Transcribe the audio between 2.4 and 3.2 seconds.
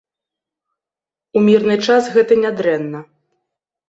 нядрэнна.